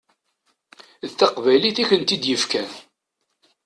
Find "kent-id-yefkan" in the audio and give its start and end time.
1.89-2.69